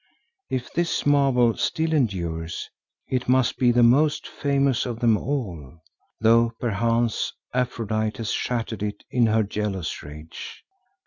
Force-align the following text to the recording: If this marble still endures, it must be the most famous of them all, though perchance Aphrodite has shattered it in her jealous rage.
If 0.49 0.73
this 0.73 1.05
marble 1.05 1.55
still 1.57 1.93
endures, 1.93 2.71
it 3.07 3.29
must 3.29 3.59
be 3.59 3.71
the 3.71 3.83
most 3.83 4.25
famous 4.27 4.87
of 4.87 4.99
them 4.99 5.15
all, 5.15 5.79
though 6.19 6.53
perchance 6.59 7.31
Aphrodite 7.53 8.17
has 8.17 8.31
shattered 8.31 8.81
it 8.81 9.03
in 9.11 9.27
her 9.27 9.43
jealous 9.43 10.01
rage. 10.01 10.63